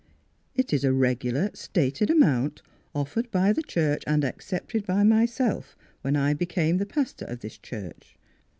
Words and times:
"It 0.55 0.73
is 0.73 0.83
a 0.83 0.91
regular 0.91 1.51
stated 1.53 2.09
amount, 2.09 2.63
offered 2.95 3.29
by 3.29 3.53
the 3.53 3.61
church 3.61 4.01
and 4.07 4.25
accepted 4.25 4.83
by 4.83 5.03
myself, 5.03 5.75
when 6.01 6.15
I 6.15 6.33
became 6.33 6.77
the 6.79 6.87
pastor 6.87 7.25
of 7.25 7.41
this 7.41 7.59
church. 7.59 8.17